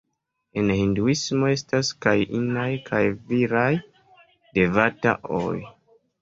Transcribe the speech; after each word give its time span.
En 0.59 0.69
Hinduismo 0.77 1.49
estas 1.55 1.91
kaj 2.05 2.13
inaj 2.39 2.65
kaj 2.87 3.03
viraj 3.35 3.67
devata-oj. 4.61 5.55